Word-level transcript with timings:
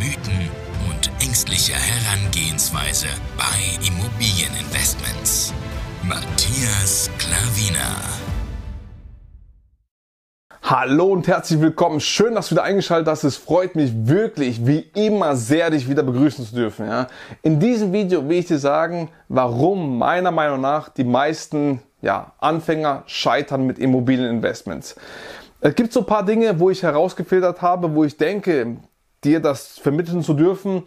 Mythen 0.00 0.48
und 0.88 1.10
ängstliche 1.22 1.74
Herangehensweise 1.74 3.08
bei 3.36 3.86
Immobilieninvestments. 3.86 5.52
Matthias 6.02 7.10
Klavina. 7.18 8.00
Hallo 10.62 11.12
und 11.12 11.28
herzlich 11.28 11.60
willkommen. 11.60 12.00
Schön, 12.00 12.34
dass 12.34 12.48
du 12.48 12.54
wieder 12.54 12.62
eingeschaltet 12.62 13.08
hast. 13.08 13.24
Es 13.24 13.36
freut 13.36 13.76
mich 13.76 13.92
wirklich, 14.06 14.64
wie 14.66 14.90
immer, 14.94 15.36
sehr, 15.36 15.68
dich 15.68 15.86
wieder 15.86 16.02
begrüßen 16.02 16.46
zu 16.46 16.54
dürfen. 16.54 16.86
Ja? 16.86 17.08
In 17.42 17.60
diesem 17.60 17.92
Video 17.92 18.26
will 18.26 18.38
ich 18.38 18.46
dir 18.46 18.58
sagen, 18.58 19.10
warum 19.28 19.98
meiner 19.98 20.30
Meinung 20.30 20.62
nach 20.62 20.88
die 20.88 21.04
meisten 21.04 21.82
ja, 22.00 22.32
Anfänger 22.38 23.02
scheitern 23.04 23.66
mit 23.66 23.78
Immobilieninvestments. 23.78 24.96
Es 25.60 25.74
gibt 25.74 25.92
so 25.92 26.00
ein 26.00 26.06
paar 26.06 26.24
Dinge, 26.24 26.58
wo 26.58 26.70
ich 26.70 26.82
herausgefiltert 26.82 27.60
habe, 27.60 27.94
wo 27.94 28.02
ich 28.04 28.16
denke, 28.16 28.78
dir 29.24 29.40
das 29.40 29.78
vermitteln 29.78 30.22
zu 30.22 30.34
dürfen. 30.34 30.82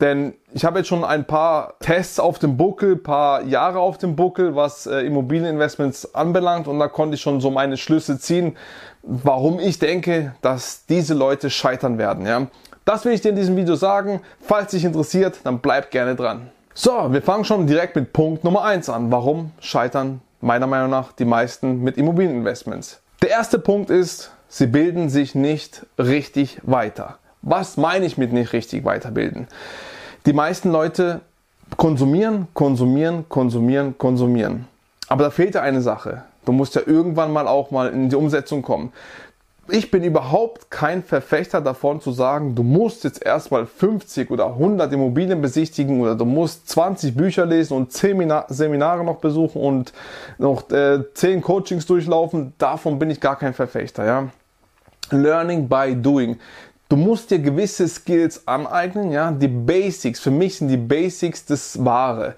Denn 0.00 0.34
ich 0.54 0.64
habe 0.64 0.78
jetzt 0.78 0.88
schon 0.88 1.04
ein 1.04 1.26
paar 1.26 1.74
Tests 1.80 2.18
auf 2.18 2.38
dem 2.38 2.56
Buckel, 2.56 2.96
paar 2.96 3.42
Jahre 3.42 3.80
auf 3.80 3.98
dem 3.98 4.16
Buckel, 4.16 4.56
was 4.56 4.86
äh, 4.86 5.00
Immobilieninvestments 5.00 6.14
anbelangt. 6.14 6.68
Und 6.68 6.78
da 6.78 6.88
konnte 6.88 7.16
ich 7.16 7.20
schon 7.20 7.40
so 7.40 7.50
meine 7.50 7.76
Schlüsse 7.76 8.18
ziehen, 8.18 8.56
warum 9.02 9.60
ich 9.60 9.78
denke, 9.78 10.34
dass 10.40 10.86
diese 10.86 11.12
Leute 11.12 11.50
scheitern 11.50 11.98
werden. 11.98 12.26
Ja? 12.26 12.46
Das 12.86 13.04
will 13.04 13.12
ich 13.12 13.20
dir 13.20 13.28
in 13.28 13.36
diesem 13.36 13.56
Video 13.56 13.74
sagen. 13.74 14.22
Falls 14.40 14.70
dich 14.70 14.84
interessiert, 14.84 15.40
dann 15.44 15.58
bleib 15.58 15.90
gerne 15.90 16.16
dran. 16.16 16.50
So, 16.72 17.12
wir 17.12 17.20
fangen 17.20 17.44
schon 17.44 17.66
direkt 17.66 17.94
mit 17.94 18.14
Punkt 18.14 18.42
Nummer 18.42 18.64
eins 18.64 18.88
an. 18.88 19.12
Warum 19.12 19.52
scheitern 19.60 20.22
meiner 20.40 20.66
Meinung 20.66 20.90
nach 20.90 21.12
die 21.12 21.24
meisten 21.24 21.82
mit 21.82 21.96
Immobilieninvestments. 21.96 23.00
Der 23.22 23.30
erste 23.30 23.58
Punkt 23.58 23.90
ist, 23.90 24.32
sie 24.48 24.66
bilden 24.66 25.10
sich 25.10 25.34
nicht 25.34 25.86
richtig 25.98 26.60
weiter. 26.62 27.18
Was 27.42 27.76
meine 27.76 28.06
ich 28.06 28.18
mit 28.18 28.32
nicht 28.32 28.52
richtig 28.52 28.84
weiterbilden? 28.84 29.48
Die 30.26 30.32
meisten 30.32 30.70
Leute 30.70 31.20
konsumieren, 31.76 32.48
konsumieren, 32.54 33.28
konsumieren, 33.28 33.96
konsumieren. 33.96 34.66
Aber 35.08 35.24
da 35.24 35.30
fehlt 35.30 35.54
ja 35.54 35.62
eine 35.62 35.80
Sache. 35.80 36.24
Du 36.44 36.52
musst 36.52 36.74
ja 36.74 36.82
irgendwann 36.84 37.32
mal 37.32 37.48
auch 37.48 37.70
mal 37.70 37.88
in 37.90 38.08
die 38.08 38.16
Umsetzung 38.16 38.62
kommen 38.62 38.92
ich 39.72 39.90
bin 39.90 40.02
überhaupt 40.02 40.70
kein 40.70 41.02
Verfechter 41.02 41.60
davon 41.60 42.00
zu 42.00 42.12
sagen, 42.12 42.54
du 42.54 42.62
musst 42.62 43.04
jetzt 43.04 43.24
erstmal 43.24 43.66
50 43.66 44.30
oder 44.30 44.46
100 44.46 44.92
Immobilien 44.92 45.40
besichtigen 45.40 46.00
oder 46.00 46.14
du 46.14 46.24
musst 46.24 46.68
20 46.68 47.14
Bücher 47.14 47.46
lesen 47.46 47.74
und 47.74 47.92
10 47.92 48.32
Seminare 48.48 49.04
noch 49.04 49.18
besuchen 49.18 49.60
und 49.60 49.92
noch 50.38 50.70
äh, 50.70 51.04
10 51.14 51.40
Coachings 51.42 51.86
durchlaufen. 51.86 52.52
Davon 52.58 52.98
bin 52.98 53.10
ich 53.10 53.20
gar 53.20 53.38
kein 53.38 53.54
Verfechter. 53.54 54.04
Ja? 54.04 54.28
Learning 55.10 55.68
by 55.68 55.94
doing. 55.94 56.38
Du 56.90 56.96
musst 56.96 57.30
dir 57.30 57.38
gewisse 57.38 57.86
Skills 57.86 58.48
aneignen, 58.48 59.12
ja, 59.12 59.30
die 59.30 59.46
Basics. 59.46 60.18
Für 60.18 60.32
mich 60.32 60.56
sind 60.56 60.66
die 60.66 60.76
Basics 60.76 61.44
das 61.44 61.84
Wahre 61.84 62.34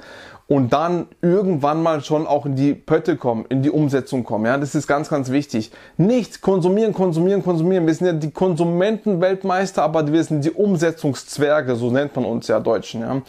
und 0.46 0.74
dann 0.74 1.06
irgendwann 1.22 1.82
mal 1.82 2.02
schon 2.02 2.26
auch 2.26 2.44
in 2.44 2.54
die 2.54 2.74
Pötte 2.74 3.16
kommen, 3.16 3.46
in 3.48 3.62
die 3.62 3.70
Umsetzung 3.70 4.24
kommen. 4.24 4.44
Ja, 4.44 4.58
das 4.58 4.74
ist 4.74 4.86
ganz, 4.86 5.08
ganz 5.08 5.30
wichtig. 5.30 5.72
Nicht 5.96 6.42
konsumieren, 6.42 6.92
konsumieren, 6.92 7.42
konsumieren. 7.42 7.86
Wir 7.86 7.94
sind 7.94 8.06
ja 8.06 8.12
die 8.12 8.30
Konsumentenweltmeister, 8.30 9.82
aber 9.82 10.12
wir 10.12 10.22
sind 10.22 10.44
die 10.44 10.50
Umsetzungszwerge, 10.50 11.74
so 11.74 11.90
nennt 11.90 12.14
man 12.14 12.26
uns 12.26 12.46
ja 12.48 12.60
Deutschen. 12.60 13.00
Ja. 13.00 13.22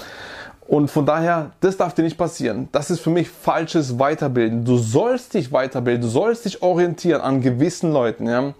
Und 0.67 0.91
von 0.91 1.05
daher, 1.05 1.51
das 1.61 1.77
darf 1.77 1.93
dir 1.93 2.03
nicht 2.03 2.17
passieren. 2.17 2.67
Das 2.73 2.91
ist 2.91 2.99
für 2.99 3.11
mich 3.11 3.29
falsches 3.29 3.97
Weiterbilden. 3.97 4.65
Du 4.65 4.77
sollst 4.77 5.35
dich 5.35 5.53
weiterbilden, 5.53 6.01
du 6.01 6.09
sollst 6.09 6.43
dich 6.43 6.61
orientieren 6.61 7.21
an 7.21 7.39
gewissen 7.39 7.93
Leuten. 7.93 8.27
Ja. 8.27 8.53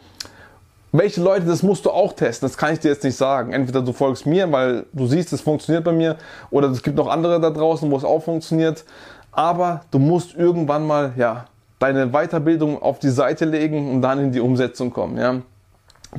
Welche 0.96 1.22
Leute, 1.22 1.48
das 1.48 1.64
musst 1.64 1.86
du 1.86 1.90
auch 1.90 2.14
testen, 2.14 2.48
das 2.48 2.56
kann 2.56 2.72
ich 2.72 2.80
dir 2.80 2.90
jetzt 2.90 3.04
nicht 3.04 3.18
sagen. 3.18 3.52
Entweder 3.52 3.82
du 3.82 3.94
folgst 3.94 4.28
mir, 4.28 4.52
weil 4.52 4.86
du 4.94 5.08
siehst, 5.08 5.34
es 5.34 5.42
funktioniert 5.42 5.84
bei 5.84 5.92
mir, 5.92 6.18
oder 6.52 6.70
es 6.70 6.84
gibt 6.84 6.98
noch 6.98 7.08
andere 7.08 7.42
da 7.42 7.50
draußen, 7.50 7.90
wo 7.90 7.98
es 7.98 8.04
auch 8.04 8.22
funktioniert. 8.22 8.86
Aber 9.32 9.82
du 9.90 9.98
musst 9.98 10.36
irgendwann 10.36 10.86
mal, 10.86 11.14
ja, 11.18 11.46
deine 11.80 12.12
Weiterbildung 12.12 12.80
auf 12.80 13.00
die 13.00 13.10
Seite 13.10 13.46
legen 13.46 13.92
und 13.92 14.04
dann 14.04 14.20
in 14.20 14.32
die 14.32 14.40
Umsetzung 14.40 14.94
kommen, 14.94 15.18
ja. 15.18 15.42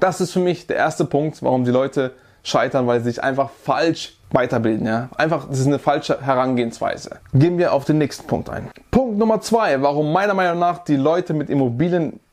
Das 0.00 0.20
ist 0.20 0.32
für 0.32 0.40
mich 0.40 0.66
der 0.66 0.76
erste 0.76 1.04
Punkt, 1.04 1.40
warum 1.40 1.64
die 1.64 1.70
Leute 1.70 2.10
scheitern, 2.42 2.88
weil 2.88 2.98
sie 2.98 3.10
sich 3.10 3.22
einfach 3.22 3.50
falsch 3.50 4.18
weiterbilden, 4.32 4.88
ja. 4.88 5.08
Einfach, 5.16 5.48
das 5.48 5.60
ist 5.60 5.68
eine 5.68 5.78
falsche 5.78 6.20
Herangehensweise. 6.20 7.20
Gehen 7.32 7.58
wir 7.58 7.72
auf 7.72 7.84
den 7.84 7.98
nächsten 7.98 8.26
Punkt 8.26 8.50
ein. 8.50 8.68
Punkt 8.90 9.18
Nummer 9.18 9.40
zwei, 9.40 9.80
warum 9.82 10.12
meiner 10.12 10.34
Meinung 10.34 10.58
nach 10.58 10.78
die 10.78 10.96
Leute 10.96 11.32
mit 11.32 11.48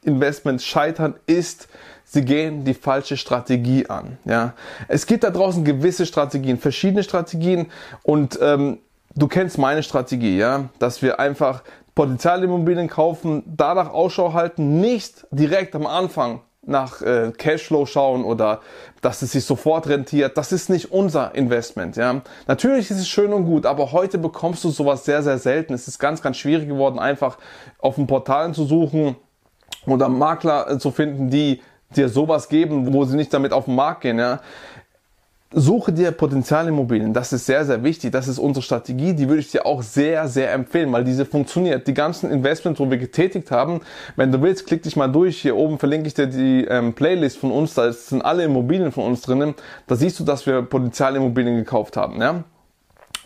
Immobilieninvestments 0.04 0.66
scheitern, 0.66 1.16
ist, 1.28 1.68
sie 2.04 2.26
gehen 2.26 2.64
die 2.66 2.74
falsche 2.74 3.18
Strategie 3.18 3.88
an. 3.88 4.18
Ja, 4.26 4.54
es 4.88 5.06
gibt 5.06 5.24
da 5.24 5.30
draußen 5.30 5.64
gewisse 5.64 6.06
Strategien, 6.06 6.58
verschiedene 6.58 7.04
Strategien 7.04 7.72
und 8.04 8.40
ähm, 8.42 8.80
du 9.16 9.28
kennst 9.28 9.58
meine 9.58 9.84
Strategie, 9.84 10.38
ja, 10.38 10.70
dass 10.80 11.02
wir 11.02 11.20
einfach 11.20 11.64
Potenzialimmobilien 11.94 12.88
kaufen, 12.88 13.44
danach 13.46 13.92
Ausschau 13.92 14.34
halten, 14.34 14.80
nicht 14.80 15.28
direkt 15.32 15.76
am 15.76 15.86
Anfang 15.86 16.42
nach 16.64 17.02
äh, 17.02 17.32
Cashflow 17.36 17.88
schauen 17.88 18.24
oder 18.24 18.62
dass 19.02 19.24
es 19.24 19.32
sich 19.32 19.46
sofort 19.46 19.88
rentiert. 19.88 20.38
Das 20.38 20.52
ist 20.52 20.70
nicht 20.70 20.92
unser 20.92 21.34
Investment. 21.34 21.96
Ja, 21.96 22.22
natürlich 22.48 22.92
ist 22.92 23.00
es 23.00 23.08
schön 23.08 23.34
und 23.34 23.46
gut, 23.46 23.66
aber 23.66 23.92
heute 23.92 24.20
bekommst 24.20 24.64
du 24.64 24.70
sowas 24.70 25.04
sehr 25.04 25.24
sehr 25.24 25.40
selten. 25.40 25.74
Es 25.74 25.88
ist 25.88 25.98
ganz 25.98 26.22
ganz 26.22 26.38
schwierig 26.38 26.68
geworden, 26.68 27.00
einfach 27.00 27.38
auf 27.80 27.96
den 27.96 28.06
Portalen 28.06 28.54
zu 28.54 28.66
suchen 28.66 29.16
oder 29.86 30.10
Makler 30.10 30.70
äh, 30.70 30.78
zu 30.80 30.92
finden, 30.92 31.30
die 31.30 31.62
dir 31.96 32.10
sowas 32.10 32.50
geben, 32.50 32.94
wo 32.94 33.06
sie 33.06 33.18
nicht 33.18 33.34
damit 33.34 33.54
auf 33.54 33.66
den 33.66 33.76
Markt 33.76 34.02
gehen, 34.02 34.20
ja. 34.20 34.40
Suche 35.54 35.92
dir 35.92 36.14
Potenzialimmobilien. 36.14 37.14
Das 37.14 37.34
ist 37.34 37.46
sehr, 37.46 37.66
sehr 37.66 37.84
wichtig. 37.84 38.14
Das 38.14 38.30
ist 38.30 38.40
unsere 38.40 38.64
Strategie. 38.64 39.14
Die 39.14 39.28
würde 39.28 39.42
ich 39.42 39.52
dir 39.52 39.66
auch 39.66 39.82
sehr, 39.82 40.30
sehr 40.30 40.54
empfehlen, 40.54 40.94
weil 40.94 41.04
diese 41.04 41.26
funktioniert. 41.26 41.86
Die 41.88 41.94
ganzen 41.94 42.32
Investments, 42.32 42.80
wo 42.80 42.90
wir 42.90 42.98
getätigt 42.98 43.52
haben, 43.52 43.82
wenn 44.16 44.32
du 44.32 44.42
willst, 44.42 44.66
klick 44.66 44.84
dich 44.84 44.96
mal 44.96 45.10
durch. 45.10 45.42
Hier 45.42 45.58
oben 45.58 45.78
verlinke 45.78 46.08
ich 46.08 46.14
dir 46.14 46.28
die 46.28 46.64
ähm, 46.64 46.94
Playlist 46.94 47.38
von 47.38 47.52
uns. 47.52 47.74
Da 47.74 47.92
sind 47.92 48.22
alle 48.22 48.46
Immobilien 48.46 48.94
von 48.94 49.04
uns 49.04 49.24
drinnen. 49.24 49.54
Da 49.88 49.98
siehst 49.98 50.22
du, 50.22 50.24
dass 50.24 50.46
wir 50.46 50.62
Potenzialimmobilien 50.62 51.58
gekauft 51.58 51.98
haben, 51.98 52.22
ja. 52.22 52.46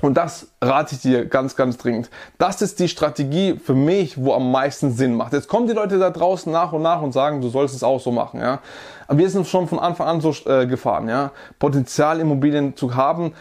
Und 0.01 0.15
das 0.15 0.47
rate 0.61 0.95
ich 0.95 1.01
dir 1.01 1.25
ganz, 1.25 1.55
ganz 1.55 1.77
dringend. 1.77 2.09
Das 2.37 2.61
ist 2.61 2.79
die 2.79 2.89
Strategie 2.89 3.57
für 3.57 3.73
mich, 3.73 4.21
wo 4.21 4.33
am 4.33 4.51
meisten 4.51 4.91
Sinn 4.91 5.15
macht. 5.15 5.33
Jetzt 5.33 5.47
kommen 5.47 5.67
die 5.67 5.73
Leute 5.73 5.97
da 5.99 6.09
draußen 6.09 6.51
nach 6.51 6.73
und 6.73 6.81
nach 6.81 7.01
und 7.01 7.13
sagen, 7.13 7.41
du 7.41 7.47
sollst 7.47 7.75
es 7.75 7.83
auch 7.83 7.99
so 7.99 8.11
machen, 8.11 8.41
ja. 8.41 8.59
Aber 9.07 9.19
wir 9.19 9.29
sind 9.29 9.47
schon 9.47 9.67
von 9.67 9.79
Anfang 9.79 10.07
an 10.07 10.21
so 10.21 10.33
äh, 10.49 10.67
gefahren, 10.67 11.07
ja. 11.07 11.31
Potenzialimmobilien 11.59 12.75
zu 12.75 12.95
haben, 12.95 13.33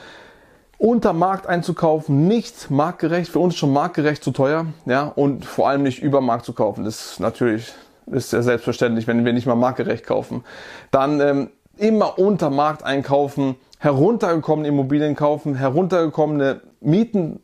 unter 0.79 1.13
Markt 1.13 1.47
einzukaufen, 1.47 2.29
nicht 2.29 2.71
marktgerecht, 2.71 3.31
für 3.31 3.39
uns 3.39 3.57
schon 3.57 3.73
marktgerecht 3.73 4.23
zu 4.23 4.31
teuer, 4.31 4.67
ja, 4.87 5.05
und 5.05 5.45
vor 5.45 5.69
allem 5.69 5.83
nicht 5.83 6.03
über 6.03 6.21
Markt 6.21 6.45
zu 6.45 6.53
kaufen. 6.53 6.85
Das 6.85 7.13
ist 7.13 7.21
natürlich, 7.21 7.73
ist 8.07 8.33
ja 8.33 8.43
selbstverständlich, 8.43 9.07
wenn 9.07 9.25
wir 9.25 9.33
nicht 9.33 9.47
mal 9.47 9.55
marktgerecht 9.55 10.07
kaufen. 10.07 10.45
Dann 10.91 11.21
ähm, 11.21 11.51
immer 11.79 12.19
unter 12.19 12.51
Markt 12.51 12.83
einkaufen, 12.85 13.57
heruntergekommene 13.79 14.69
Immobilien 14.69 15.15
kaufen, 15.15 15.55
heruntergekommene 15.55 16.61
Mieten 16.81 17.41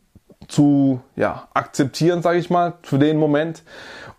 zu 0.48 1.00
ja, 1.16 1.48
akzeptieren, 1.54 2.22
sage 2.22 2.38
ich 2.38 2.50
mal, 2.50 2.74
für 2.82 2.98
den 2.98 3.18
Moment 3.18 3.62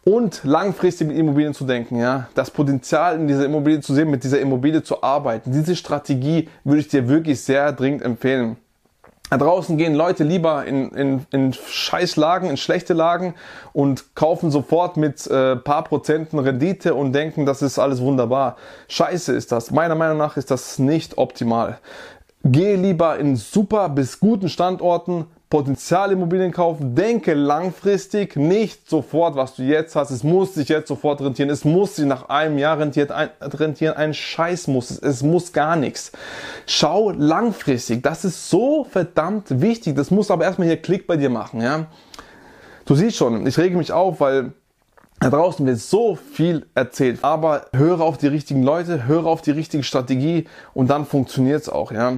und 0.03 0.41
langfristig 0.43 1.07
mit 1.07 1.17
Immobilien 1.17 1.53
zu 1.53 1.65
denken, 1.65 1.97
ja, 1.97 2.27
das 2.35 2.51
Potenzial 2.51 3.15
in 3.19 3.27
dieser 3.27 3.45
Immobilie 3.45 3.81
zu 3.81 3.93
sehen, 3.93 4.09
mit 4.09 4.23
dieser 4.23 4.39
Immobilie 4.39 4.83
zu 4.83 5.03
arbeiten. 5.03 5.51
Diese 5.51 5.75
Strategie 5.75 6.49
würde 6.63 6.79
ich 6.81 6.87
dir 6.87 7.07
wirklich 7.07 7.41
sehr 7.41 7.71
dringend 7.73 8.01
empfehlen. 8.01 8.57
Da 9.31 9.37
draußen 9.37 9.77
gehen 9.77 9.95
Leute 9.95 10.25
lieber 10.25 10.65
in, 10.65 10.89
in, 10.89 11.25
in 11.31 11.53
Scheißlagen, 11.53 12.49
in 12.49 12.57
schlechte 12.57 12.93
Lagen 12.93 13.33
und 13.71 14.13
kaufen 14.13 14.51
sofort 14.51 14.97
mit 14.97 15.25
äh, 15.25 15.55
paar 15.55 15.85
Prozenten 15.85 16.37
Rendite 16.37 16.93
und 16.95 17.13
denken, 17.13 17.45
das 17.45 17.61
ist 17.61 17.79
alles 17.79 18.01
wunderbar. 18.01 18.57
Scheiße 18.89 19.31
ist 19.31 19.53
das. 19.53 19.71
Meiner 19.71 19.95
Meinung 19.95 20.17
nach 20.17 20.35
ist 20.35 20.51
das 20.51 20.79
nicht 20.79 21.17
optimal. 21.17 21.79
Gehe 22.43 22.75
lieber 22.75 23.19
in 23.19 23.37
super 23.37 23.87
bis 23.87 24.19
guten 24.19 24.49
Standorten, 24.49 25.27
Potenzialimmobilien 25.51 26.51
kaufen. 26.51 26.95
Denke 26.95 27.33
langfristig, 27.35 28.37
nicht 28.37 28.89
sofort, 28.89 29.35
was 29.35 29.53
du 29.53 29.63
jetzt 29.63 29.95
hast. 29.95 30.09
Es 30.09 30.23
muss 30.23 30.55
sich 30.55 30.69
jetzt 30.69 30.87
sofort 30.87 31.21
rentieren. 31.21 31.49
Es 31.49 31.65
muss 31.65 31.97
sich 31.97 32.05
nach 32.05 32.29
einem 32.29 32.57
Jahr 32.57 32.79
rentiert, 32.79 33.11
ein, 33.11 33.29
rentieren. 33.41 33.97
Ein 33.97 34.13
Scheiß 34.15 34.67
muss 34.67 34.89
es. 34.89 34.99
Es 34.99 35.21
muss 35.21 35.51
gar 35.51 35.75
nichts. 35.75 36.13
Schau 36.65 37.11
langfristig. 37.11 38.01
Das 38.01 38.23
ist 38.23 38.49
so 38.49 38.85
verdammt 38.85 39.61
wichtig. 39.61 39.95
Das 39.95 40.09
muss 40.09 40.31
aber 40.31 40.45
erstmal 40.45 40.67
hier 40.67 40.77
Klick 40.77 41.05
bei 41.05 41.17
dir 41.17 41.29
machen, 41.29 41.61
ja. 41.61 41.85
Du 42.85 42.95
siehst 42.95 43.17
schon, 43.17 43.45
ich 43.45 43.57
rege 43.57 43.77
mich 43.77 43.91
auf, 43.91 44.21
weil 44.21 44.53
da 45.19 45.29
draußen 45.29 45.65
wird 45.65 45.77
so 45.77 46.15
viel 46.15 46.65
erzählt, 46.75 47.19
aber 47.23 47.67
höre 47.73 48.01
auf 48.01 48.17
die 48.17 48.27
richtigen 48.27 48.63
Leute, 48.63 49.05
höre 49.05 49.27
auf 49.27 49.41
die 49.41 49.51
richtige 49.51 49.83
Strategie 49.83 50.47
und 50.73 50.89
dann 50.89 51.05
funktioniert 51.05 51.61
es 51.61 51.69
auch, 51.69 51.91
ja. 51.91 52.13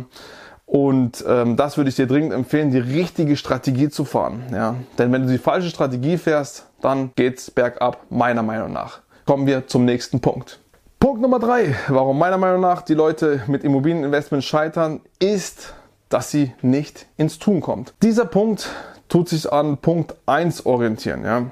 Und 0.66 1.24
ähm, 1.28 1.56
das 1.56 1.78
würde 1.78 1.90
ich 1.90 1.96
dir 1.96 2.08
dringend 2.08 2.34
empfehlen, 2.34 2.72
die 2.72 2.80
richtige 2.80 3.36
Strategie 3.36 3.90
zu 3.90 4.06
fahren, 4.06 4.44
ja. 4.52 4.76
Denn 4.98 5.12
wenn 5.12 5.24
du 5.24 5.32
die 5.32 5.38
falsche 5.38 5.70
Strategie 5.70 6.18
fährst, 6.18 6.68
dann 6.82 7.12
geht's 7.16 7.52
bergab, 7.52 8.06
meiner 8.10 8.44
Meinung 8.44 8.72
nach. 8.74 9.02
Kommen 9.26 9.46
wir 9.46 9.68
zum 9.68 9.86
nächsten 9.86 10.20
Punkt. 10.20 10.60
Punkt 11.00 11.22
Nummer 11.22 11.40
drei, 11.40 11.76
warum 11.90 12.18
meiner 12.18 12.38
Meinung 12.38 12.62
nach 12.62 12.82
die 12.82 12.94
Leute 12.94 13.44
mit 13.48 13.64
Immobilieninvestment 13.64 14.44
scheitern, 14.44 15.02
ist, 15.20 15.74
dass 16.10 16.32
sie 16.32 16.54
nicht 16.62 17.08
ins 17.18 17.40
Tun 17.40 17.60
kommt. 17.60 17.94
Dieser 18.02 18.26
Punkt 18.26 18.70
tut 19.10 19.30
sich 19.30 19.52
an 19.52 19.78
Punkt 19.78 20.16
1 20.26 20.66
orientieren, 20.66 21.26
ja 21.26 21.44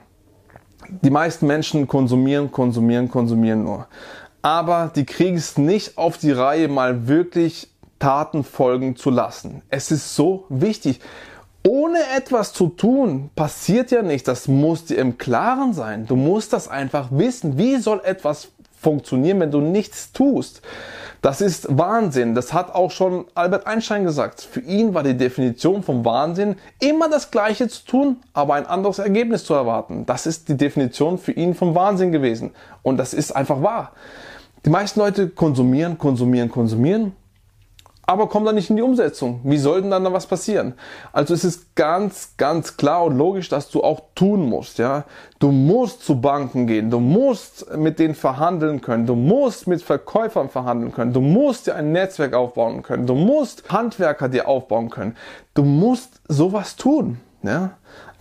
die 1.02 1.10
meisten 1.10 1.48
Menschen 1.48 1.88
konsumieren, 1.88 2.52
konsumieren, 2.52 3.10
konsumieren 3.10 3.64
nur. 3.64 3.88
Aber 4.42 4.92
die 4.96 5.06
kriegen 5.06 5.38
es 5.38 5.58
nicht 5.58 5.98
auf 5.98 6.18
die 6.18 6.32
Reihe, 6.32 6.68
mal 6.68 7.08
wirklich 7.08 7.70
Taten 8.02 8.44
folgen 8.44 8.96
zu 8.96 9.12
lassen. 9.12 9.62
Es 9.70 9.92
ist 9.92 10.16
so 10.16 10.46
wichtig. 10.50 11.00
Ohne 11.66 12.00
etwas 12.18 12.52
zu 12.52 12.68
tun 12.68 13.30
passiert 13.36 13.92
ja 13.92 14.02
nicht. 14.02 14.28
Das 14.28 14.48
muss 14.48 14.86
dir 14.86 14.98
im 14.98 15.20
Klaren 15.20 15.74
sein. 15.74 16.08
Du 16.08 16.16
musst 16.16 16.52
das 16.52 16.68
einfach 16.68 17.10
wissen. 17.12 17.60
Wie 17.60 17.78
soll 17.78 18.02
etwas 18.04 18.50
funktionieren, 18.80 19.40
wenn 19.40 19.52
du 19.52 19.62
nichts 19.62 20.12
tust? 20.12 20.64
Das 21.22 21.40
ist 21.40 21.68
Wahnsinn. 21.78 22.34
Das 22.34 22.52
hat 22.52 22.74
auch 22.74 22.90
schon 22.90 23.26
Albert 23.36 23.68
Einstein 23.68 24.04
gesagt. 24.04 24.42
Für 24.42 24.62
ihn 24.62 24.96
war 24.96 25.04
die 25.04 25.16
Definition 25.16 25.84
vom 25.84 26.04
Wahnsinn 26.04 26.56
immer 26.80 27.08
das 27.08 27.30
Gleiche 27.30 27.68
zu 27.68 27.86
tun, 27.86 28.18
aber 28.34 28.56
ein 28.56 28.66
anderes 28.66 28.98
Ergebnis 28.98 29.46
zu 29.46 29.54
erwarten. 29.54 30.08
Das 30.08 30.26
ist 30.26 30.50
die 30.50 30.58
Definition 30.58 31.20
für 31.20 31.34
ihn 31.34 31.54
vom 31.54 31.76
Wahnsinn 31.76 32.12
gewesen. 32.12 32.50
Und 32.82 32.98
das 32.98 33.14
ist 33.14 33.36
einfach 33.36 33.62
wahr. 33.62 33.92
Die 34.66 34.72
meisten 34.72 35.00
Leute 35.00 35.30
konsumieren, 35.30 36.00
konsumieren, 36.00 36.50
konsumieren 36.50 37.14
aber 38.12 38.28
kommen 38.28 38.46
dann 38.46 38.56
nicht 38.56 38.70
in 38.70 38.76
die 38.76 38.82
Umsetzung. 38.82 39.42
Wie 39.44 39.58
soll 39.58 39.82
denn 39.82 39.92
dann 39.92 40.04
da 40.04 40.14
was 40.14 40.28
passieren? 40.28 40.74
Also 41.14 41.34
es 41.34 41.44
ist 41.44 41.76
ganz, 41.76 42.34
ganz 42.38 42.78
klar 42.78 43.06
und 43.06 43.18
logisch, 43.18 43.50
dass 43.50 43.70
du 43.70 43.84
auch 43.84 44.02
tun 44.16 44.48
musst, 44.48 44.78
ja. 44.78 45.06
Du 45.40 45.52
musst 45.52 46.04
zu 46.04 46.22
Banken 46.22 46.68
gehen, 46.68 46.92
du 46.92 47.00
musst 47.00 47.76
mit 47.76 47.98
denen 48.00 48.16
verhandeln 48.16 48.82
können, 48.82 49.06
du 49.06 49.16
musst 49.16 49.68
mit 49.68 49.82
Verkäufern 49.82 50.50
verhandeln 50.50 50.92
können, 50.92 51.14
du 51.14 51.22
musst 51.22 51.68
dir 51.68 51.76
ein 51.76 51.92
Netzwerk 51.92 52.34
aufbauen 52.34 52.84
können, 52.84 53.08
du 53.08 53.16
musst 53.16 53.72
Handwerker 53.72 54.30
dir 54.30 54.48
aufbauen 54.48 54.90
können. 54.90 55.16
Du 55.54 55.64
musst 55.64 56.22
sowas 56.28 56.76
tun, 56.76 57.20
ja 57.44 57.72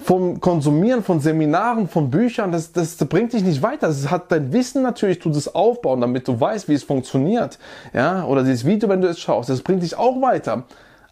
vom 0.02 0.40
Konsumieren 0.40 1.02
von 1.02 1.20
Seminaren, 1.20 1.86
von 1.86 2.10
Büchern, 2.10 2.52
das, 2.52 2.72
das, 2.72 2.96
das 2.96 3.08
bringt 3.08 3.32
dich 3.32 3.42
nicht 3.42 3.62
weiter. 3.62 3.88
Das 3.88 4.10
hat 4.10 4.32
dein 4.32 4.52
Wissen 4.52 4.82
natürlich, 4.82 5.18
tut 5.18 5.36
es 5.36 5.54
aufbauen, 5.54 6.00
damit 6.00 6.26
du 6.26 6.40
weißt, 6.40 6.68
wie 6.68 6.74
es 6.74 6.82
funktioniert. 6.82 7.58
Ja, 7.92 8.24
oder 8.24 8.42
dieses 8.42 8.64
Video, 8.64 8.88
wenn 8.88 9.00
du 9.00 9.08
es 9.08 9.20
schaust, 9.20 9.50
das 9.50 9.62
bringt 9.62 9.82
dich 9.82 9.96
auch 9.96 10.20
weiter. 10.22 10.64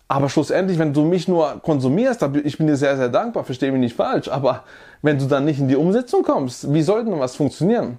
Aber 0.09 0.31
schlussendlich, 0.31 0.79
wenn 0.79 0.95
du 0.95 1.05
mich 1.05 1.29
nur 1.29 1.61
konsumierst, 1.63 2.23
ich 2.45 2.57
bin 2.57 2.67
dir 2.67 2.77
sehr, 2.77 2.97
sehr 2.97 3.11
dankbar, 3.11 3.45
verstehe 3.45 3.71
mich 3.71 3.81
nicht 3.81 3.97
falsch, 3.97 4.29
aber 4.29 4.65
wenn 5.03 5.19
du 5.19 5.27
dann 5.27 5.45
nicht 5.45 5.61
in 5.61 5.69
die 5.69 5.77
Umsetzung 5.77 6.23
kommst, 6.23 6.73
wie 6.73 6.83
soll 6.83 7.05
denn 7.05 7.21
was 7.21 7.37
funktionieren? 7.37 7.99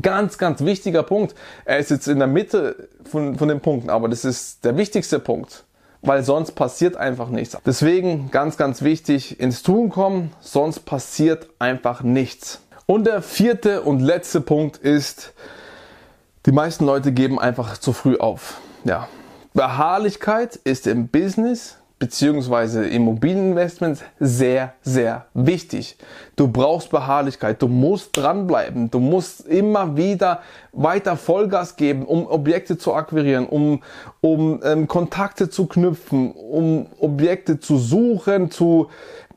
Ganz, 0.00 0.36
ganz 0.36 0.62
wichtiger 0.62 1.02
Punkt. 1.02 1.34
Er 1.64 1.78
ist 1.78 1.90
jetzt 1.90 2.06
in 2.06 2.18
der 2.18 2.28
Mitte 2.28 2.88
von, 3.04 3.36
von 3.36 3.48
den 3.48 3.60
Punkten, 3.60 3.88
aber 3.88 4.08
das 4.08 4.26
ist 4.26 4.64
der 4.64 4.76
wichtigste 4.76 5.18
Punkt 5.18 5.64
weil 6.02 6.24
sonst 6.24 6.52
passiert 6.52 6.96
einfach 6.96 7.28
nichts. 7.28 7.56
Deswegen 7.64 8.30
ganz, 8.30 8.56
ganz 8.56 8.82
wichtig, 8.82 9.40
ins 9.40 9.62
Tun 9.62 9.88
kommen, 9.88 10.32
sonst 10.40 10.80
passiert 10.80 11.48
einfach 11.58 12.02
nichts. 12.02 12.60
Und 12.86 13.06
der 13.06 13.22
vierte 13.22 13.82
und 13.82 14.00
letzte 14.00 14.40
Punkt 14.40 14.76
ist, 14.76 15.32
die 16.44 16.52
meisten 16.52 16.84
Leute 16.84 17.12
geben 17.12 17.38
einfach 17.38 17.78
zu 17.78 17.92
früh 17.92 18.16
auf. 18.16 18.60
Ja. 18.84 19.08
Beharrlichkeit 19.54 20.56
ist 20.56 20.86
im 20.86 21.08
Business 21.08 21.76
beziehungsweise 22.02 22.84
Immobilieninvestments 22.88 24.02
sehr, 24.18 24.72
sehr 24.82 25.26
wichtig. 25.34 25.96
Du 26.34 26.48
brauchst 26.48 26.90
Beharrlichkeit, 26.90 27.62
du 27.62 27.68
musst 27.68 28.16
dranbleiben, 28.16 28.90
du 28.90 28.98
musst 28.98 29.46
immer 29.46 29.96
wieder 29.96 30.40
weiter 30.72 31.16
Vollgas 31.16 31.76
geben, 31.76 32.04
um 32.04 32.26
Objekte 32.26 32.76
zu 32.76 32.92
akquirieren, 32.92 33.46
um, 33.46 33.84
um 34.20 34.60
ähm, 34.64 34.88
Kontakte 34.88 35.48
zu 35.48 35.66
knüpfen, 35.66 36.32
um 36.32 36.86
Objekte 36.98 37.60
zu 37.60 37.78
suchen, 37.78 38.50
zu 38.50 38.88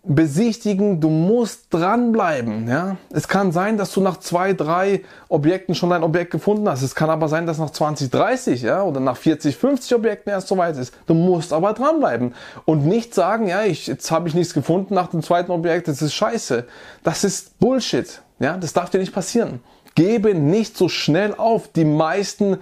besichtigen, 0.08 1.00
du 1.02 1.10
musst 1.10 1.74
dranbleiben. 1.74 2.68
Ja? 2.68 2.98
Es 3.10 3.28
kann 3.28 3.52
sein, 3.52 3.78
dass 3.78 3.92
du 3.92 4.02
nach 4.02 4.18
zwei, 4.18 4.54
drei 4.54 5.02
Objekten 5.30 5.76
schon 5.76 5.90
dein 5.90 6.04
Objekt 6.04 6.32
gefunden 6.32 6.70
hast. 6.70 6.82
Es 6.82 6.96
kann 6.96 7.10
aber 7.10 7.28
sein, 7.28 7.46
dass 7.46 7.58
nach 7.58 7.72
20, 7.72 8.10
30 8.12 8.62
ja, 8.62 8.84
oder 8.84 9.00
nach 9.00 9.18
40, 9.18 9.56
50 9.56 9.96
Objekten 9.96 10.32
erst 10.32 10.48
soweit 10.48 10.78
ist. 10.78 10.94
Du 11.08 11.14
musst 11.14 11.54
aber 11.54 11.74
dranbleiben 11.74 12.34
und 12.66 12.86
nicht 12.86 13.14
sagen, 13.14 13.48
ja, 13.48 13.64
ich, 13.64 13.88
jetzt 13.88 14.12
habe 14.12 14.28
ich 14.28 14.36
nichts 14.36 14.54
gefunden 14.54 14.94
nach 14.94 15.08
dem 15.08 15.24
zweiten 15.24 15.52
Objekt, 15.52 15.88
das 15.88 16.02
ist 16.02 16.14
scheiße. 16.14 16.66
Das 17.04 17.24
ist 17.24 17.58
Bullshit. 17.60 18.22
Ja? 18.40 18.58
Das 18.58 18.74
darf 18.74 18.90
dir 18.90 19.00
nicht 19.00 19.14
passieren. 19.14 19.62
Gebe 19.96 20.36
nicht 20.36 20.78
so 20.78 20.90
schnell 20.90 21.34
auf. 21.36 21.70
Die 21.70 21.86
meisten 21.86 22.58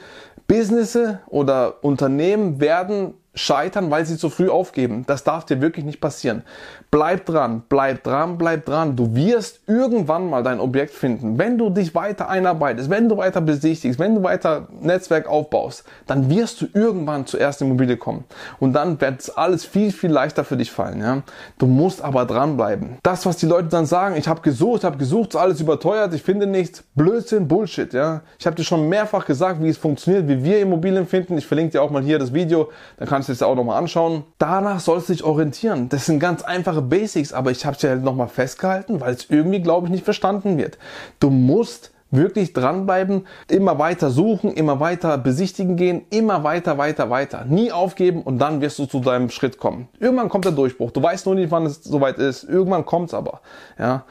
Businesse 0.48 1.20
oder 1.28 1.84
Unternehmen 1.84 2.60
werden 2.60 3.16
scheitern, 3.36 3.90
weil 3.90 4.06
sie 4.06 4.18
zu 4.18 4.30
früh 4.30 4.50
aufgeben. 4.50 5.06
Das 5.08 5.24
darf 5.24 5.46
dir 5.46 5.60
wirklich 5.60 5.86
nicht 5.86 6.00
passieren. 6.00 6.44
Bleib 6.92 7.26
dran, 7.26 7.64
bleib 7.68 8.04
dran, 8.04 8.38
bleib 8.38 8.66
dran. 8.66 8.96
Du 8.96 9.16
wirst 9.16 9.62
irgendwann 9.66 10.30
mal 10.30 10.44
dein 10.44 10.60
Objekt 10.60 10.94
finden. 10.94 11.40
Wenn 11.40 11.58
du 11.58 11.72
dich 11.72 11.96
weiter 11.96 12.30
einarbeitest, 12.30 12.92
wenn 12.92 13.10
du 13.10 13.18
weiter 13.18 13.42
besichtigst, 13.42 13.98
wenn 13.98 14.14
du 14.14 14.24
weiter 14.24 14.68
Netzwerk 14.80 15.28
aufbaust, 15.28 15.86
dann 16.06 16.30
wirst 16.30 16.62
du 16.62 16.68
irgendwann 16.74 17.26
zur 17.26 17.40
ersten 17.40 17.64
Immobilie 17.66 17.98
kommen. 17.98 18.26
Und 18.60 18.74
dann 18.74 19.02
wird 19.02 19.36
alles 19.36 19.66
viel, 19.66 19.92
viel 19.92 20.12
leichter 20.12 20.44
für 20.44 20.56
dich 20.56 20.72
fallen. 20.72 21.02
Ja? 21.02 21.24
Du 21.58 21.66
musst 21.66 22.04
aber 22.04 22.26
dranbleiben. 22.26 22.98
Das, 23.02 23.26
was 23.26 23.38
die 23.38 23.48
Leute 23.48 23.70
dann 23.70 23.88
sagen, 23.88 24.16
ich 24.16 24.28
habe 24.28 24.42
gesucht, 24.42 24.84
habe 24.84 24.98
gesucht, 24.98 25.30
ist 25.30 25.36
alles 25.36 25.60
überteuert, 25.60 26.14
ich 26.14 26.22
finde 26.22 26.46
nichts. 26.46 26.84
Blödsinn, 26.94 27.48
Bullshit. 27.48 27.92
Ja? 27.94 28.22
Ich 28.38 28.46
habe 28.46 28.56
dir 28.56 28.64
schon 28.64 28.88
mehrfach 28.88 29.26
gesagt, 29.26 29.64
wie 29.64 29.70
es 29.70 29.78
funktioniert, 29.78 30.28
wie 30.28 30.44
wir 30.44 30.62
Immobilien 30.62 31.08
finden. 31.08 31.38
Ich 31.40 31.48
verlinke 31.48 31.72
dir 31.72 31.82
auch 31.82 31.90
mal 31.90 32.04
hier 32.04 32.20
das 32.20 32.32
Video, 32.32 32.70
dann 32.98 33.08
kannst 33.08 33.23
du 33.30 33.34
es 33.34 33.44
auch 33.44 33.56
nochmal 33.56 33.78
anschauen. 33.78 34.24
Danach 34.38 34.80
sollst 34.80 35.10
du 35.10 35.14
dich 35.14 35.24
orientieren. 35.24 35.90
Das 35.90 36.06
sind 36.06 36.20
ganz 36.20 36.44
einfache 36.44 36.82
Basics, 36.82 37.34
aber 37.34 37.52
ich 37.52 37.66
habe 37.66 37.76
es 37.76 37.82
ja 37.82 37.90
halt 37.90 38.04
nochmal 38.04 38.28
festgehalten, 38.28 39.02
weil 39.02 39.14
es 39.14 39.30
irgendwie, 39.30 39.62
glaube 39.62 39.88
ich, 39.88 39.92
nicht 39.92 40.06
verstanden 40.06 40.58
wird. 40.58 40.78
Du 41.20 41.30
musst 41.30 41.92
wirklich 42.14 42.54
dranbleiben, 42.54 43.26
immer 43.50 43.80
weiter 43.80 44.12
suchen, 44.12 44.54
immer 44.54 44.80
weiter 44.80 45.18
besichtigen 45.18 45.76
gehen, 45.76 46.04
immer 46.12 46.44
weiter, 46.44 46.78
weiter, 46.78 47.10
weiter. 47.10 47.46
Nie 47.46 47.72
aufgeben 47.72 48.22
und 48.22 48.38
dann 48.38 48.62
wirst 48.62 48.78
du 48.80 48.86
zu 48.86 49.00
deinem 49.00 49.30
Schritt 49.30 49.58
kommen. 49.58 49.88
Irgendwann 50.00 50.30
kommt 50.30 50.46
der 50.46 50.52
Durchbruch. 50.52 50.92
Du 50.92 51.02
weißt 51.02 51.26
nur 51.26 51.36
nicht, 51.36 51.52
wann 51.52 51.66
es 51.66 51.84
soweit 51.84 52.20
ist. 52.20 52.44
Irgendwann 52.44 52.86
kommt 52.86 53.10
es 53.10 53.14
aber. 53.14 53.42
Ja. 53.80 54.06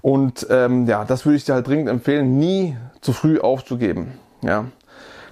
Und 0.00 0.46
ähm, 0.50 0.86
ja, 0.86 1.04
das 1.04 1.24
würde 1.24 1.36
ich 1.36 1.44
dir 1.44 1.54
halt 1.54 1.66
dringend 1.66 1.88
empfehlen, 1.88 2.38
nie 2.38 2.76
zu 3.00 3.12
früh 3.12 3.38
aufzugeben. 3.38 4.12
Ja. 4.42 4.66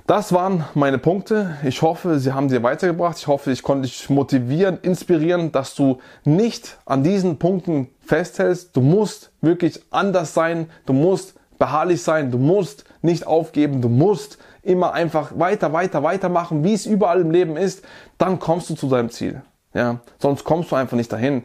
Das 0.06 0.32
waren 0.32 0.64
meine 0.75 0.98
Punkte. 0.98 1.56
Ich 1.64 1.82
hoffe, 1.82 2.20
sie 2.20 2.32
haben 2.32 2.46
dir 2.46 2.62
weitergebracht. 2.62 3.18
Ich 3.18 3.26
hoffe, 3.26 3.50
ich 3.50 3.64
konnte 3.64 3.88
dich 3.88 4.08
motivieren, 4.08 4.78
inspirieren, 4.82 5.50
dass 5.50 5.75
du 5.75 5.98
nicht 6.25 6.78
an 6.86 7.02
diesen 7.02 7.38
Punkten 7.38 7.88
festhältst. 8.04 8.76
Du 8.76 8.82
musst 8.82 9.32
wirklich 9.40 9.82
anders 9.90 10.32
sein. 10.32 10.70
Du 10.86 10.92
musst 10.92 11.34
beharrlich 11.58 12.04
sein. 12.04 12.30
Du 12.30 12.38
musst 12.38 12.84
nicht 13.02 13.26
aufgeben. 13.26 13.82
Du 13.82 13.88
musst 13.88 14.38
immer 14.62 14.94
einfach 14.94 15.32
weiter, 15.40 15.72
weiter, 15.72 16.04
weitermachen, 16.04 16.62
wie 16.62 16.75
es 16.75 16.86
überall 16.86 17.20
im 17.22 17.32
Leben 17.32 17.56
ist. 17.56 17.84
Dann 18.16 18.38
kommst 18.38 18.70
du 18.70 18.75
zu 18.75 18.88
deinem 18.88 19.10
Ziel. 19.10 19.42
Ja, 19.75 19.98
sonst 20.20 20.44
kommst 20.44 20.70
du 20.70 20.76
einfach 20.76 20.96
nicht 20.96 21.12
dahin. 21.12 21.42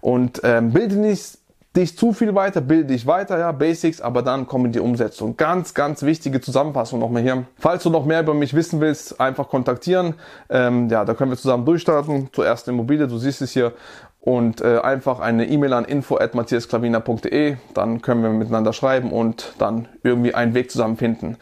Und 0.00 0.40
ähm, 0.44 0.72
bilde 0.72 0.96
nicht 0.96 1.38
dich 1.76 1.96
zu 1.96 2.12
viel 2.12 2.34
weiter, 2.34 2.60
bilde 2.60 2.86
dich 2.86 3.06
weiter, 3.06 3.38
ja, 3.38 3.50
Basics, 3.52 4.00
aber 4.00 4.22
dann 4.22 4.46
kommen 4.46 4.70
die 4.72 4.80
Umsetzung. 4.80 5.36
Ganz, 5.36 5.74
ganz 5.74 6.02
wichtige 6.02 6.40
Zusammenfassung 6.40 7.00
nochmal 7.00 7.22
hier. 7.22 7.44
Falls 7.58 7.82
du 7.82 7.90
noch 7.90 8.04
mehr 8.04 8.20
über 8.20 8.34
mich 8.34 8.54
wissen 8.54 8.80
willst, 8.80 9.20
einfach 9.20 9.48
kontaktieren. 9.48 10.14
Ähm, 10.48 10.88
ja, 10.88 11.04
da 11.04 11.14
können 11.14 11.30
wir 11.30 11.38
zusammen 11.38 11.64
durchstarten 11.64 12.28
zur 12.32 12.46
ersten 12.46 12.70
Immobilie, 12.70 13.08
du 13.08 13.18
siehst 13.18 13.42
es 13.42 13.52
hier. 13.52 13.72
Und 14.20 14.62
äh, 14.62 14.78
einfach 14.78 15.20
eine 15.20 15.46
E-Mail 15.46 15.74
an 15.74 15.84
info.matthiasklavina.de, 15.84 17.56
dann 17.74 18.00
können 18.00 18.22
wir 18.22 18.30
miteinander 18.30 18.72
schreiben 18.72 19.12
und 19.12 19.52
dann 19.58 19.86
irgendwie 20.02 20.34
einen 20.34 20.54
Weg 20.54 20.70
zusammen 20.70 20.96
finden. 20.96 21.36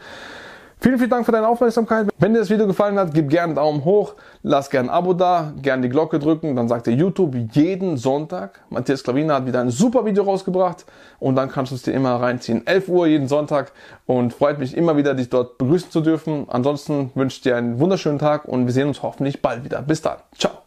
Vielen, 0.83 0.97
vielen 0.97 1.11
Dank 1.11 1.25
für 1.25 1.31
deine 1.31 1.47
Aufmerksamkeit. 1.47 2.09
Wenn 2.19 2.33
dir 2.33 2.39
das 2.39 2.49
Video 2.49 2.67
gefallen 2.67 2.99
hat, 2.99 3.13
gib 3.13 3.29
gerne 3.29 3.45
einen 3.45 3.55
Daumen 3.55 3.85
hoch, 3.85 4.15
lass 4.41 4.69
gerne 4.69 4.89
ein 4.89 4.93
Abo 4.93 5.13
da, 5.13 5.53
gerne 5.61 5.83
die 5.83 5.87
Glocke 5.87 6.19
drücken, 6.19 6.57
dann 6.57 6.67
sagt 6.67 6.87
dir 6.87 6.91
YouTube 6.91 7.37
jeden 7.53 7.95
Sonntag. 7.95 8.59
Matthias 8.69 9.01
Klavina 9.01 9.35
hat 9.35 9.45
wieder 9.45 9.61
ein 9.61 9.69
super 9.69 10.05
Video 10.05 10.23
rausgebracht 10.23 10.85
und 11.19 11.37
dann 11.37 11.49
kannst 11.49 11.71
du 11.71 11.77
es 11.77 11.83
dir 11.83 11.93
immer 11.93 12.15
reinziehen. 12.15 12.67
11 12.67 12.89
Uhr 12.89 13.07
jeden 13.07 13.29
Sonntag 13.29 13.71
und 14.05 14.33
freut 14.33 14.59
mich 14.59 14.75
immer 14.75 14.97
wieder, 14.97 15.13
dich 15.13 15.29
dort 15.29 15.57
begrüßen 15.57 15.89
zu 15.89 16.01
dürfen. 16.01 16.47
Ansonsten 16.49 17.11
wünsche 17.15 17.37
ich 17.37 17.41
dir 17.43 17.55
einen 17.55 17.79
wunderschönen 17.79 18.19
Tag 18.19 18.43
und 18.43 18.65
wir 18.65 18.73
sehen 18.73 18.89
uns 18.89 19.01
hoffentlich 19.03 19.41
bald 19.41 19.63
wieder. 19.63 19.81
Bis 19.81 20.01
dann. 20.01 20.17
Ciao. 20.37 20.62